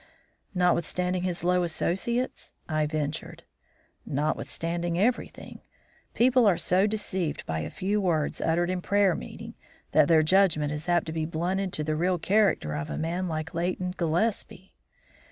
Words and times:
"Notwithstanding 0.55 1.21
his 1.21 1.43
low 1.43 1.61
associates?" 1.61 2.53
I 2.67 2.87
ventured. 2.87 3.43
"Notwithstanding 4.03 4.97
everything. 4.97 5.61
People 6.15 6.47
are 6.47 6.57
so 6.57 6.87
deceived 6.87 7.45
by 7.45 7.59
a 7.59 7.69
few 7.69 8.01
words 8.01 8.41
uttered 8.41 8.71
in 8.71 8.81
prayer 8.81 9.13
meeting, 9.13 9.53
that 9.91 10.07
their 10.07 10.23
judgment 10.23 10.71
is 10.71 10.89
apt 10.89 11.05
to 11.05 11.13
be 11.13 11.27
blunted 11.27 11.71
to 11.73 11.83
the 11.83 11.95
real 11.95 12.17
character 12.17 12.73
of 12.73 12.89
a 12.89 12.97
man 12.97 13.27
like 13.27 13.53
Leighton 13.53 13.93
Gillespie." 13.95 14.73